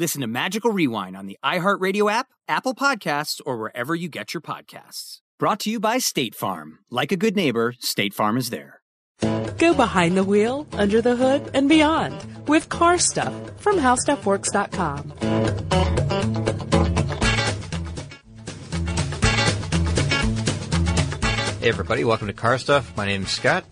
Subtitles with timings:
[0.00, 4.40] Listen to Magical Rewind on the iHeartRadio app, Apple Podcasts, or wherever you get your
[4.40, 5.18] podcasts.
[5.38, 6.78] Brought to you by State Farm.
[6.90, 8.80] Like a good neighbor, State Farm is there.
[9.58, 12.16] Go behind the wheel, under the hood, and beyond
[12.48, 15.12] with car stuff from howstuffworks.com.
[21.60, 22.96] Hey, everybody, welcome to Car Stuff.
[22.96, 23.66] My name is Scott.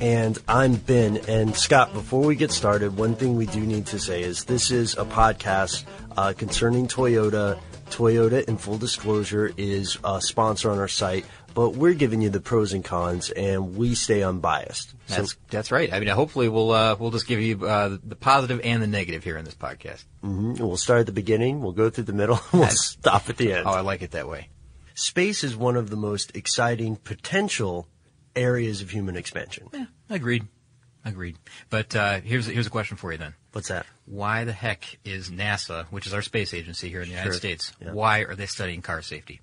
[0.00, 1.18] And I'm Ben.
[1.28, 4.70] And Scott, before we get started, one thing we do need to say is this
[4.70, 5.84] is a podcast
[6.16, 7.58] uh, concerning Toyota
[7.90, 11.24] Toyota, in full disclosure, is a sponsor on our site,
[11.54, 14.94] but we're giving you the pros and cons, and we stay unbiased.
[15.08, 15.92] That's so, that's right.
[15.92, 19.24] I mean, hopefully, we'll uh, we'll just give you uh, the positive and the negative
[19.24, 20.04] here in this podcast.
[20.22, 20.54] Mm-hmm.
[20.54, 23.52] We'll start at the beginning, we'll go through the middle, we'll that's, stop at the
[23.52, 23.66] end.
[23.66, 24.48] Oh, I like it that way.
[24.94, 27.86] Space is one of the most exciting potential
[28.36, 29.68] areas of human expansion.
[29.72, 30.46] Yeah, agreed.
[31.04, 31.36] Agreed.
[31.70, 33.34] But uh, here's here's a question for you then.
[33.52, 33.86] What's that?
[34.06, 37.72] Why the heck is NASA, which is our space agency here in the United States,
[37.80, 37.92] yeah.
[37.92, 39.40] why are they studying car safety?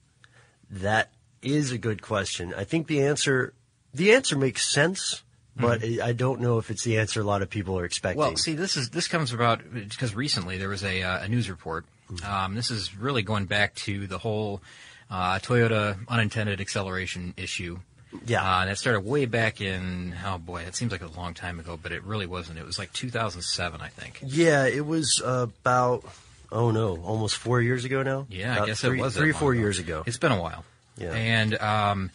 [0.70, 1.12] That
[1.42, 2.54] is a good question.
[2.56, 3.54] I think the answer
[3.94, 5.24] the answer makes sense,
[5.56, 6.04] but mm-hmm.
[6.04, 8.20] I don't know if it's the answer a lot of people are expecting.
[8.20, 11.50] Well, see, this is this comes about because recently there was a, uh, a news
[11.50, 11.86] report.
[12.12, 12.30] Mm-hmm.
[12.30, 14.62] Um, this is really going back to the whole
[15.10, 17.80] uh, Toyota unintended acceleration issue
[18.26, 18.42] yeah.
[18.42, 21.60] Uh, and it started way back in, oh boy, it seems like a long time
[21.60, 22.60] ago, but it really wasn't.
[22.60, 24.20] It was like 2007, I think.
[24.26, 26.04] Yeah, it was about,
[26.52, 28.26] oh no, almost four years ago now?
[28.30, 29.16] Yeah, about I guess three, it was.
[29.16, 29.60] Three or four ago.
[29.60, 30.04] years ago.
[30.06, 30.66] It's been a while.
[30.98, 31.14] Yeah.
[31.14, 32.12] And, um,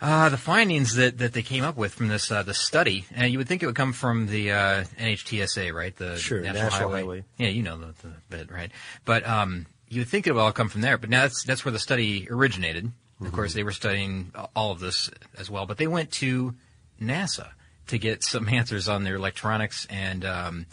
[0.00, 3.32] uh, the findings that, that they came up with from this uh, the study, and
[3.32, 5.96] you would think it would come from the uh, NHTSA, right?
[5.96, 7.00] The sure, National, National Highway.
[7.00, 7.24] Highway.
[7.36, 8.70] Yeah, you know the, the bit, right?
[9.04, 10.98] But um, you would think it would all come from there.
[10.98, 12.92] But now that's that's where the study originated.
[13.20, 16.54] Of course, they were studying all of this as well, but they went to
[17.02, 17.48] NASA
[17.88, 20.66] to get some answers on their electronics and, um,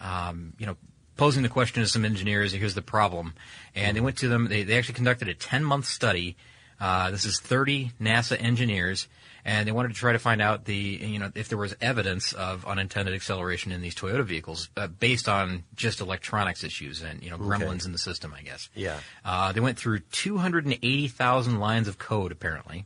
[0.00, 0.76] um, you know,
[1.16, 2.52] posing the question to some engineers.
[2.52, 3.34] Here's the problem,
[3.74, 4.48] and they went to them.
[4.48, 6.36] They, they actually conducted a 10 month study.
[6.80, 9.08] Uh, this is 30 NASA engineers
[9.44, 12.34] and they wanted to try to find out the you know if there was evidence
[12.34, 17.30] of unintended acceleration in these Toyota vehicles uh, based on just electronics issues and you
[17.30, 17.86] know gremlins okay.
[17.86, 18.68] in the system, I guess.
[18.74, 18.98] Yeah.
[19.24, 22.84] Uh, they went through 280,000 lines of code apparently.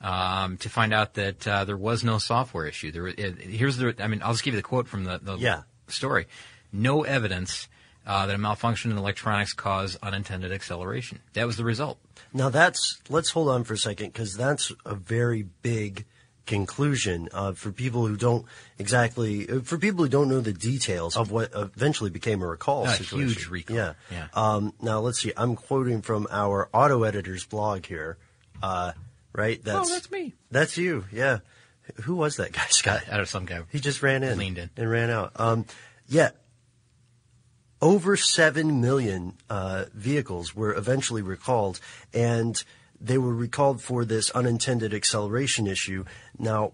[0.00, 2.92] Um, to find out that uh, there was no software issue.
[2.92, 3.94] There, it, here's the.
[3.98, 5.62] I mean, I'll just give you the quote from the, the yeah.
[5.88, 6.26] story.
[6.70, 7.68] No evidence
[8.06, 11.20] uh, that a malfunction in electronics caused unintended acceleration.
[11.32, 11.98] That was the result.
[12.32, 16.04] Now that's let's hold on for a second because that's a very big
[16.46, 18.44] conclusion uh, for people who don't
[18.78, 22.84] exactly uh, for people who don't know the details of what eventually became a recall
[22.84, 23.28] a situation.
[23.28, 23.76] huge recall.
[23.76, 23.92] Yeah.
[24.10, 24.26] yeah.
[24.34, 25.32] Um, now let's see.
[25.36, 28.18] I'm quoting from our auto editor's blog here.
[28.62, 28.92] Uh,
[29.32, 29.62] right?
[29.62, 30.34] That's, oh, that's me.
[30.50, 31.04] That's you.
[31.12, 31.38] Yeah.
[32.02, 33.02] Who was that guy, Scott?
[33.10, 33.60] Out of some guy.
[33.70, 35.32] He just ran in, leaned in, and ran out.
[35.36, 35.66] Um,
[36.08, 36.30] yeah
[37.84, 41.78] over 7 million uh, vehicles were eventually recalled,
[42.14, 42.64] and
[42.98, 46.02] they were recalled for this unintended acceleration issue.
[46.38, 46.72] Now,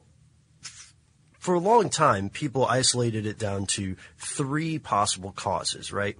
[0.63, 0.95] f-
[1.37, 6.17] for a long time, people isolated it down to three possible causes, right?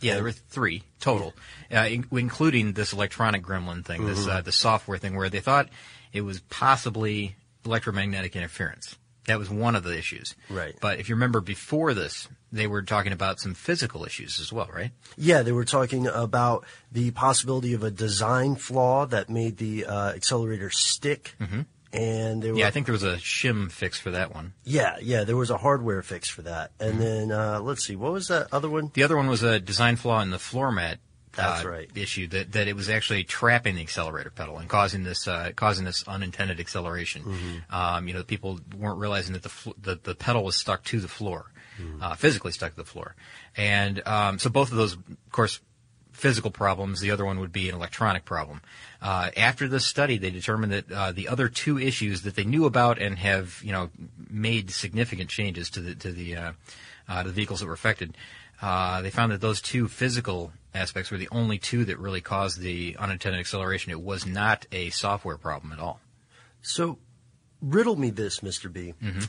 [0.00, 1.34] Yeah, there were three total,
[1.74, 4.10] uh, in- including this electronic gremlin thing, mm-hmm.
[4.10, 5.68] this uh, the software thing, where they thought
[6.12, 7.34] it was possibly
[7.66, 8.96] electromagnetic interference.
[9.26, 10.36] That was one of the issues.
[10.48, 10.76] Right.
[10.80, 14.68] But if you remember before this, they were talking about some physical issues as well,
[14.72, 14.90] right?
[15.16, 20.08] Yeah, they were talking about the possibility of a design flaw that made the uh,
[20.10, 21.34] accelerator stick.
[21.40, 21.60] Mm-hmm.
[21.90, 24.52] And they were, Yeah, I think there was a shim fix for that one.
[24.64, 26.72] yeah, yeah, there was a hardware fix for that.
[26.78, 27.00] And Mm-hmm.
[27.00, 28.90] then uh, let's see, what was that other one?
[28.94, 30.98] The other one was a design flaw in the floor mat.
[31.32, 31.88] That's uh, right.
[31.94, 35.84] Issue that, that it was actually trapping the accelerator pedal and causing this uh, causing
[35.84, 37.22] this unintended acceleration.
[37.22, 37.74] Mm-hmm.
[37.74, 40.98] Um, you know, people weren't realizing that the fl- the, the pedal was stuck to
[41.00, 42.02] the floor, Mm-hmm.
[42.02, 43.14] uh, physically stuck to the floor,
[43.56, 45.60] and um, so both of those, of course,
[46.18, 47.00] physical problems.
[47.00, 48.60] The other one would be an electronic problem.
[49.00, 52.64] Uh, after this study, they determined that uh, the other two issues that they knew
[52.64, 53.90] about and have, you know,
[54.28, 56.52] made significant changes to the to the uh,
[57.08, 58.16] uh, to the vehicles that were affected.
[58.60, 62.60] Uh, they found that those two physical aspects were the only two that really caused
[62.60, 63.92] the unintended acceleration.
[63.92, 66.00] It was not a software problem at all.
[66.60, 66.98] So,
[67.62, 68.72] riddle me this, Mr.
[68.72, 68.94] B.
[69.00, 69.20] Mm-hmm.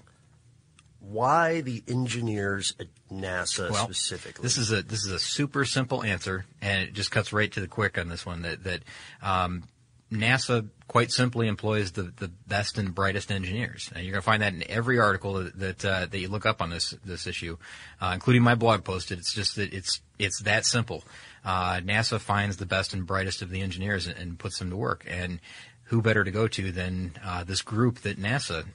[0.99, 4.43] Why the engineers at NASA Well, specifically?
[4.43, 7.61] This is a this is a super simple answer, and it just cuts right to
[7.61, 8.41] the quick on this one.
[8.41, 8.81] That that
[9.21, 9.63] um,
[10.11, 14.41] NASA quite simply employs the, the best and brightest engineers, and you're going to find
[14.41, 17.57] that in every article that that, uh, that you look up on this this issue,
[18.01, 19.11] uh, including my blog post.
[19.11, 21.03] It's just that it's it's that simple.
[21.45, 24.75] Uh, NASA finds the best and brightest of the engineers and, and puts them to
[24.75, 25.39] work, and
[25.83, 28.65] who better to go to than uh, this group that NASA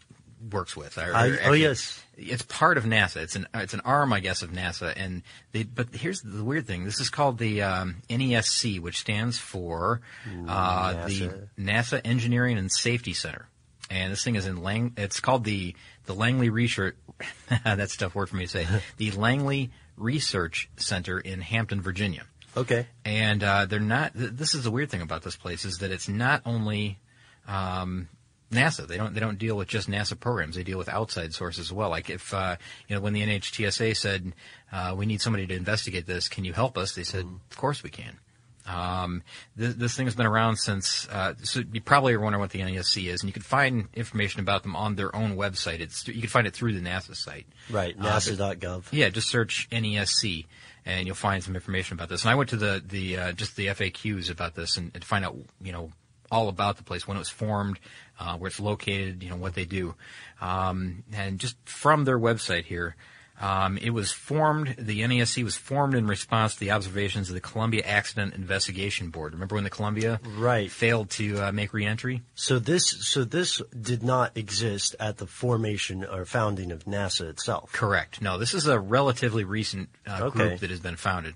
[0.50, 0.99] works with?
[0.99, 2.02] or- or I- oh, yes.
[2.17, 3.17] it's part of NASA.
[3.17, 4.93] It's an it's an arm, I guess, of NASA.
[4.96, 6.85] And they, but here's the weird thing.
[6.85, 10.00] This is called the um, NESC, which stands for
[10.49, 11.49] uh, the NASA.
[11.58, 13.49] NASA Engineering and Safety Center.
[13.91, 14.93] And this thing is in Lang.
[14.96, 15.75] It's called the
[16.06, 16.96] the Langley Research.
[17.64, 18.67] that's a tough word for me to say.
[18.96, 22.25] the Langley Research Center in Hampton, Virginia.
[22.56, 22.87] okay.
[23.05, 24.14] And uh, they're not.
[24.14, 26.99] Th- this is the weird thing about this place is that it's not only
[27.46, 28.08] um,
[28.52, 28.87] NASA.
[28.87, 30.55] They don't they don't deal with just NASA programs.
[30.56, 31.91] They deal with outside sources as well.
[31.91, 32.56] Like if uh,
[32.88, 34.32] you know when the NHTSA said
[34.73, 36.94] uh, we need somebody to investigate this, can you help us?
[36.94, 38.19] They said, of course we can.
[38.67, 39.23] Um,
[39.58, 41.06] th- this thing has been around since.
[41.08, 44.41] Uh, so you probably are wondering what the NESC is, and you can find information
[44.41, 45.81] about them on their own website.
[45.81, 47.46] It's you can find it through the NASA site.
[47.70, 48.85] Right, Uh, NASA.gov.
[48.91, 50.46] yeah, just search NESC
[50.87, 52.23] and you'll find some information about this.
[52.23, 55.25] And I went to the the uh, just the FAQs about this and, and find
[55.25, 55.91] out you know
[56.31, 57.79] all about the place when it was formed,
[58.21, 59.95] uh, where it's located, you know what they do,
[60.41, 62.97] um, and just from their website here.
[63.41, 64.77] Um, it was formed.
[64.79, 69.33] The NESC was formed in response to the observations of the Columbia Accident Investigation Board.
[69.33, 70.71] Remember when the Columbia Right.
[70.71, 72.23] failed to uh, make reentry?
[72.37, 77.73] So this, so this did not exist at the formation or founding of NASA itself.
[77.73, 78.23] Correct.
[78.23, 80.39] No, this is a relatively recent uh, Okay.
[80.51, 81.35] group that has been founded,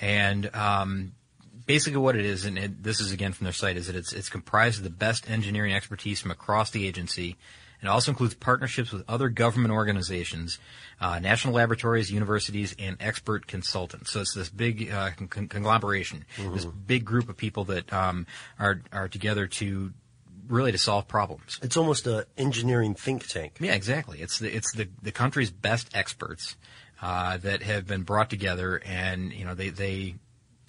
[0.00, 1.14] and um,
[1.66, 4.12] basically what it is, and it, this is again from their site, is that it's
[4.12, 7.36] it's comprised of the best engineering expertise from across the agency.
[7.82, 10.58] It also includes partnerships with other government organizations,
[11.00, 14.10] uh, national laboratories, universities, and expert consultants.
[14.10, 18.26] So it's this big uh, con- conglomeration, this big group of people that um,
[18.58, 19.92] are are together to
[20.46, 21.58] really to solve problems.
[21.62, 23.56] It's almost a engineering think tank.
[23.60, 24.20] Yeah, exactly.
[24.20, 26.56] It's the it's the the country's best experts
[27.00, 30.16] uh, that have been brought together, and you know they they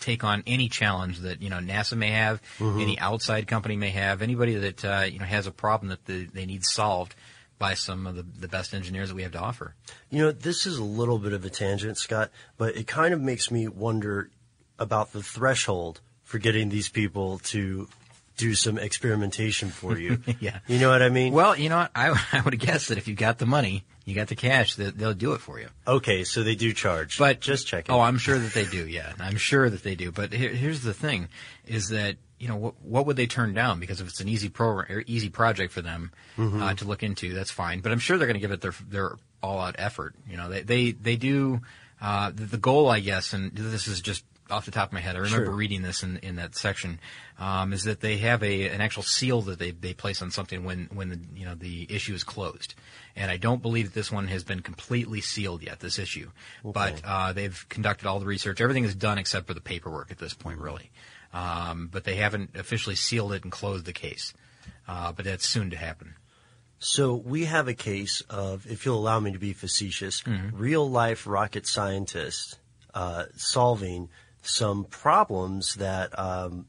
[0.02, 4.22] take on any challenge that you know NASA may have, any outside company may have,
[4.22, 7.16] anybody that uh, you know has a problem that the, they need solved
[7.58, 9.76] by some of the, the best engineers that we have to offer.
[10.10, 13.22] You know, this is a little bit of a tangent, Scott, but it kind of
[13.22, 14.32] makes me wonder
[14.80, 17.88] about the threshold for getting these people to
[18.38, 20.20] do some experimentation for you.
[20.40, 20.60] Yeah.
[20.68, 21.34] You know what I mean?
[21.34, 21.92] Well, you know what?
[21.94, 24.76] I, I would have guessed that if you got the money, you got the cash,
[24.76, 25.68] that they'll do it for you.
[25.88, 27.18] okay, so they do charge.
[27.18, 27.94] But just checking.
[27.94, 28.88] Oh, I'm sure that they do.
[28.88, 30.12] Yeah, I'm sure that they do.
[30.12, 31.28] But here, here's the thing:
[31.68, 33.80] is that you know what, what would they turn down?
[33.80, 36.62] Because if it's an easy program, or easy project for them Mm-hmm.
[36.64, 37.82] uh, to look into, that's fine.
[37.82, 40.16] But I'm sure they're going to give it their their all out effort.
[40.30, 41.62] You know, they they they do.
[42.04, 45.00] Uh, the, the goal, I guess, and this is just off the top of my
[45.00, 45.16] head.
[45.16, 45.56] I remember Sure.
[45.56, 47.00] reading this in in that section.
[47.40, 50.64] Um, is that they have a an actual seal that they they place on something
[50.64, 52.76] when when the you know the issue is closed.
[53.16, 55.80] And I don't believe that this one has been completely sealed yet.
[55.80, 56.30] This issue,
[56.64, 58.62] but uh, they've conducted all the research.
[58.62, 60.92] Everything is done except for the paperwork at this point, really.
[61.34, 64.34] Um, but they haven't officially sealed it and closed the case.
[64.88, 66.16] Uh, but that's soon to happen.
[66.80, 70.58] So we have a case of, if you'll allow me to be facetious, Mm-hmm.
[70.58, 72.58] real life rocket scientists
[72.94, 74.10] uh, solving
[74.42, 76.66] some problems that, um,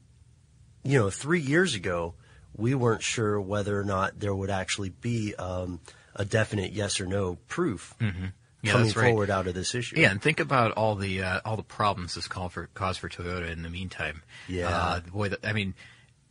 [0.83, 2.13] you know, three years ago
[2.55, 5.79] we weren't sure whether or not there would actually be um,
[6.15, 8.25] a definite yes or no proof Mm-hmm.
[8.61, 9.09] Yeah, coming right.
[9.09, 9.99] forward out of this issue.
[9.99, 13.09] Yeah, and think about all the uh, all the problems this call for caused for
[13.09, 14.23] Toyota in the meantime.
[14.47, 14.69] Yeah.
[14.69, 15.73] uh, boy, I mean,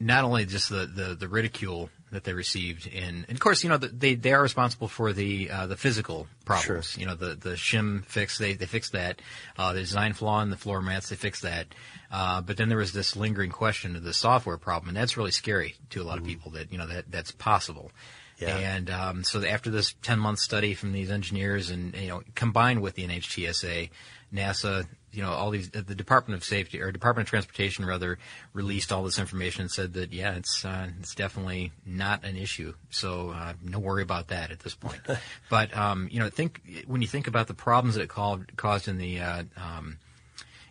[0.00, 3.70] not only just the, the, the ridicule that they received in, and of course, you
[3.70, 6.90] know, they they are responsible for the uh, the physical problems.
[6.90, 7.00] Sure.
[7.00, 9.20] You know, the the shim fix they they fixed that.
[9.58, 11.66] Uh, the design flaw in the floor mats they fixed that.
[12.10, 15.30] Uh, but then there was this lingering question of the software problem, and that's really
[15.30, 17.90] scary to a lot of people that you know that that's possible.
[18.38, 18.56] Yeah.
[18.56, 22.82] And um, so after this 10 month study from these engineers and, you know, combined
[22.82, 23.88] with the NHTSA,
[24.32, 28.18] NASA, you know, all these, the Department of Safety or Department of Transportation rather
[28.52, 32.74] released all this information and said that, yeah, it's, uh, it's definitely not an issue.
[32.90, 35.00] So, uh, no worry about that at this point.
[35.50, 38.88] but, um, you know, think, when you think about the problems that it called, caused
[38.88, 39.98] in the, uh, um,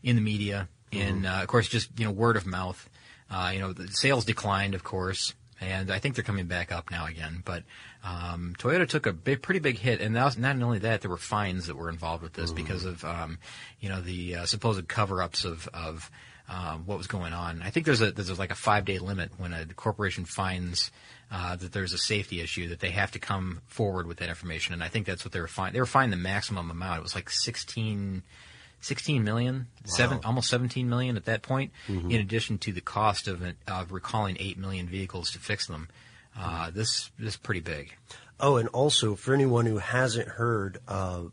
[0.02, 2.90] in the media, in, uh, of course, just, you know, word of mouth,
[3.30, 6.90] uh, you know, the sales declined, of course and I think they're coming back up
[6.90, 7.44] now again.
[7.46, 7.64] But
[8.04, 11.68] um, Toyota took a big, pretty big hit, and not only that, there were fines
[11.68, 12.64] that were involved with this mm-hmm.
[12.64, 13.38] because of um,
[13.80, 16.10] you know the uh, supposed cover-ups of, of
[16.50, 17.62] um, what was going on.
[17.62, 20.90] I think there's a there's like a five day limit when a corporation finds
[21.32, 24.74] uh, that there's a safety issue that they have to come forward with that information,
[24.74, 25.76] and I think that's what they were fined.
[25.76, 27.00] They were fined the maximum amount.
[27.00, 28.24] It was like sixteen.
[28.24, 28.24] 16
[29.24, 29.64] million, wow.
[29.86, 32.12] seven, almost 17 million at that point, mm-hmm.
[32.12, 35.88] in addition to the cost of, of recalling 8 million vehicles to fix them.
[36.38, 37.94] Uh, this, this is pretty big.
[38.40, 41.24] Oh, and also for anyone who hasn't heard, uh,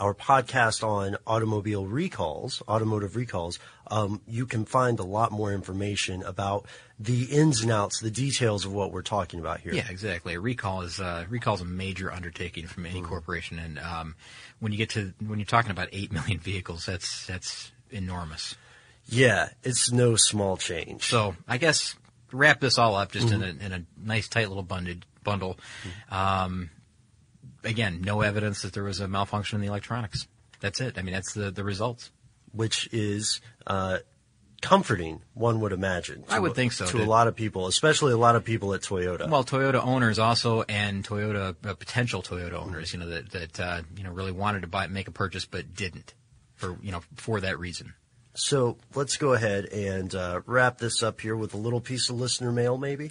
[0.00, 6.22] our podcast on automobile recalls, automotive recalls, um, you can find a lot more information
[6.22, 6.66] about
[6.98, 9.72] the ins and outs, the details of what we're talking about here.
[9.72, 10.34] Yeah, exactly.
[10.34, 13.08] A recall is uh, recall is a major undertaking from any mm-hmm.
[13.08, 14.14] corporation, and um,
[14.60, 18.56] when you get to when you're talking about eight million vehicles, that's that's enormous.
[19.06, 21.04] Yeah, it's no small change.
[21.04, 21.96] So I guess
[22.30, 23.42] wrap this all up just mm-hmm.
[23.42, 24.96] in, a, in a nice tight little bundle.
[25.24, 25.58] bundle.
[25.82, 26.14] Mm-hmm.
[26.14, 26.70] Um,
[27.64, 30.26] again, no evidence that there was a malfunction in the electronics.
[30.60, 30.98] That's it.
[30.98, 32.10] I mean, that's the the results.
[32.52, 33.98] Which is uh,
[34.62, 36.24] comforting, one would imagine.
[36.28, 36.86] I would think so.
[36.86, 39.28] To a lot of people, especially a lot of people at Toyota.
[39.28, 43.82] Well, Toyota owners also, and Toyota uh, potential Toyota owners, you know, that that uh,
[43.96, 46.14] you know really wanted to buy make a purchase but didn't,
[46.54, 47.94] for you know for that reason.
[48.34, 52.20] So let's go ahead and uh, wrap this up here with a little piece of
[52.20, 53.10] listener mail, maybe.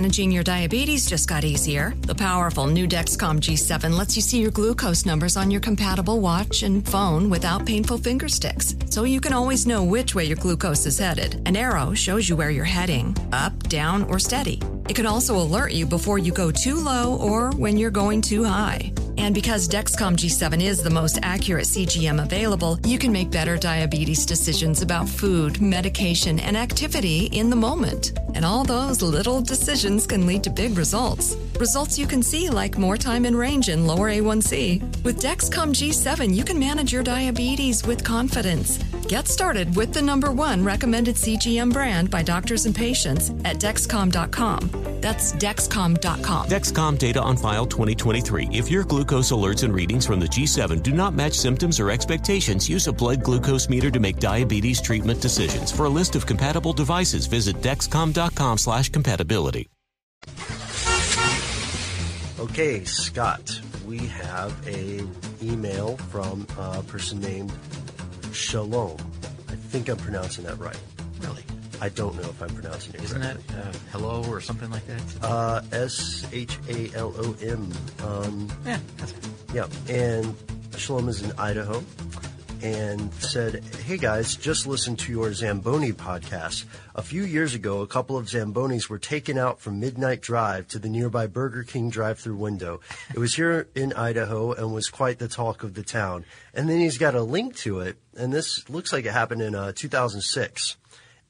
[0.00, 1.92] Managing your diabetes just got easier.
[2.06, 6.62] The powerful new Dexcom G7 lets you see your glucose numbers on your compatible watch
[6.62, 10.86] and phone without painful finger sticks, so you can always know which way your glucose
[10.86, 11.42] is headed.
[11.44, 14.58] An arrow shows you where you're heading up, down, or steady.
[14.88, 18.42] It can also alert you before you go too low or when you're going too
[18.42, 18.94] high.
[19.18, 24.24] And because Dexcom G7 is the most accurate CGM available, you can make better diabetes
[24.24, 28.12] decisions about food, medication, and activity in the moment.
[28.40, 31.36] And all those little decisions can lead to big results.
[31.58, 34.80] Results you can see like more time in range and lower A1C.
[35.04, 38.78] With Dexcom G7, you can manage your diabetes with confidence.
[39.08, 44.79] Get started with the number one recommended CGM brand by doctors and patients at Dexcom.com.
[45.00, 46.48] That's Dexcom.com.
[46.48, 48.48] Dexcom data on file 2023.
[48.52, 52.68] If your glucose alerts and readings from the G7 do not match symptoms or expectations,
[52.68, 55.72] use a blood glucose meter to make diabetes treatment decisions.
[55.72, 59.68] For a list of compatible devices, visit Dexcom.com slash compatibility.
[62.38, 65.02] Okay, Scott, we have a
[65.42, 67.52] email from a person named
[68.32, 68.96] Shalom.
[69.48, 70.78] I think I'm pronouncing that right.
[71.80, 75.02] I don't know if I'm pronouncing it Isn't that uh, hello or something like that?
[75.22, 77.72] Uh, S H A L O M.
[78.04, 79.14] Um, yeah, that's
[79.54, 79.66] yeah.
[79.88, 80.34] And
[80.76, 81.82] Shalom is in Idaho
[82.62, 86.64] and said, Hey guys, just listened to your Zamboni podcast.
[86.94, 90.78] A few years ago, a couple of Zambonis were taken out from Midnight Drive to
[90.78, 92.80] the nearby Burger King drive through window.
[93.14, 96.24] It was here in Idaho and was quite the talk of the town.
[96.52, 99.54] And then he's got a link to it, and this looks like it happened in
[99.54, 100.76] uh, 2006.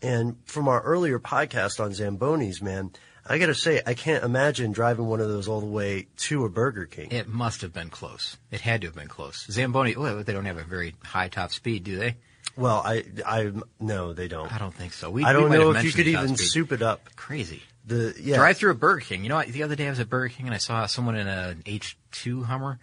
[0.02, 2.90] And from our earlier podcast on Zambonis, man,
[3.26, 6.48] I gotta say, I can't imagine driving one of those all the way to a
[6.48, 7.10] Burger King.
[7.10, 8.38] It must have been close.
[8.50, 9.46] It had to have been close.
[9.50, 12.16] Zamboni, well, they don't have a very high top speed, do they?
[12.56, 14.52] Well, I, I, no, they don't.
[14.52, 15.10] I don't think so.
[15.10, 16.46] We, I don't might know if you could even speed.
[16.46, 17.14] soup it up.
[17.16, 17.62] Crazy.
[17.86, 19.22] The yeah, Drive through a Burger King.
[19.22, 21.26] You know, the other day I was at Burger King and I saw someone in
[21.26, 22.78] an H2 Hummer,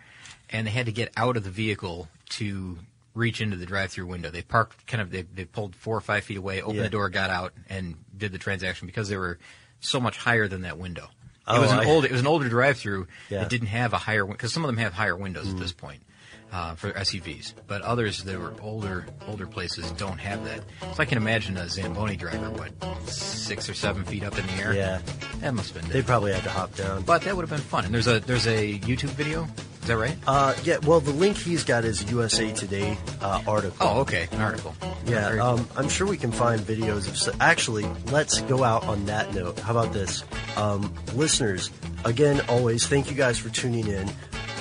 [0.49, 2.77] and they had to get out of the vehicle to
[3.17, 4.29] reach into the drive-through window.
[4.29, 6.83] They parked kind of, they, they pulled four or five feet away, opened Yeah.
[6.83, 9.39] the door, got out, and did the transaction because they were
[9.79, 11.09] so much higher than that window.
[11.47, 13.07] Oh, it was an I- old, it was an older drive-through.
[13.29, 13.43] Yeah.
[13.43, 16.01] It didn't have a higher, because some of them have higher windows at this point.
[16.49, 20.61] Uh, for SUVs, but others that were older, older places don't have that.
[20.95, 22.71] So I can imagine a Zamboni driver, what,
[23.09, 24.73] six or seven feet up in the air?
[24.73, 25.01] Yeah.
[25.41, 25.91] that must have been.
[25.91, 27.01] They probably had to hop down.
[27.01, 27.83] But that would have been fun.
[27.83, 29.45] And there's a there's a YouTube video.
[29.87, 30.17] Is that right?
[30.27, 30.79] Uh, yeah.
[30.79, 33.77] Well, the link he's got is USA Today uh, article.
[33.79, 34.75] Oh, okay, an article.
[35.05, 37.39] Yeah, Very um, I'm sure we can find videos of.
[37.39, 39.57] Actually, let's go out on that note.
[39.59, 40.25] How about this,
[40.57, 41.71] um, listeners?
[42.03, 44.11] Again, always thank you guys for tuning in.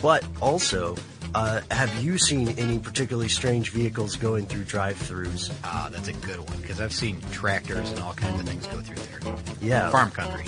[0.01, 0.95] But also,
[1.37, 5.53] uh, have you seen any particularly strange vehicles going through drive-throughs?
[5.65, 8.81] Ah, that's a good one because I've seen tractors and all kinds of things go
[8.81, 9.37] through there.
[9.61, 9.91] Yeah.
[9.91, 10.47] farm country.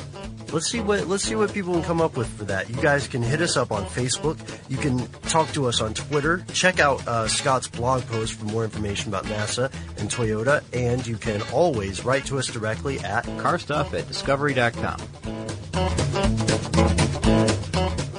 [0.50, 2.71] Let's see what let's see what people can come up with for that.
[2.71, 4.38] You guys can hit us up on Facebook.
[4.71, 6.42] You can talk to us on Twitter.
[6.54, 10.64] Check out uh, Scott's blog post for more information about NASA and Toyota.
[10.73, 15.00] And you can always write to us directly at Car stuff at discovery.com.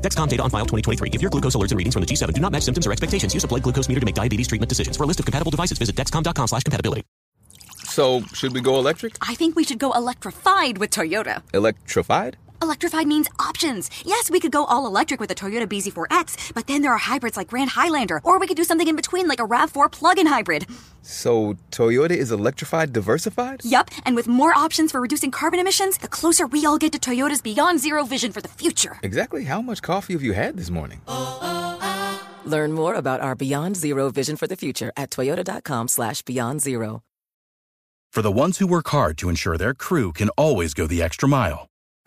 [0.00, 1.10] Dexcom data on file 2023.
[1.12, 3.32] If your glucose alerts and readings from the G7 do not match symptoms or expectations,
[3.32, 4.96] use a blood glucose meter to make diabetes treatment decisions.
[4.96, 7.04] For a list of compatible devices, visit dexcom.com slash compatibility.
[7.84, 9.16] So, should we go electric?
[9.20, 11.42] I think we should go electrified with Toyota.
[11.52, 12.36] Electrified?
[12.62, 13.90] Electrified means options.
[14.04, 17.36] Yes, we could go all electric with a Toyota BZ4X, but then there are hybrids
[17.36, 20.66] like Grand Highlander, or we could do something in between like a RAV4 plug-in hybrid.
[21.02, 23.64] So, Toyota is electrified diversified?
[23.64, 26.98] Yup, and with more options for reducing carbon emissions, the closer we all get to
[26.98, 28.98] Toyota's beyond zero vision for the future.
[29.02, 31.00] Exactly how much coffee have you had this morning?
[32.44, 37.02] Learn more about our Beyond Zero vision for the future at toyota.com slash beyond zero.
[38.12, 41.28] For the ones who work hard to ensure their crew can always go the extra
[41.28, 41.69] mile,